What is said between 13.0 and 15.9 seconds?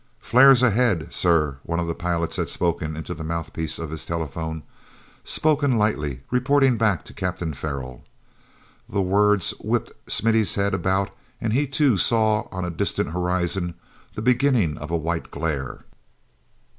horizon, the beginning of a white glare.